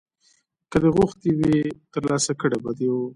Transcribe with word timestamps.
که 0.71 0.77
دې 0.81 0.89
غوښتي 0.95 1.29
وای 1.33 1.59
ترلاسه 1.93 2.31
کړي 2.41 2.57
به 2.63 2.71
دې 2.79 2.87
وو 2.93 3.05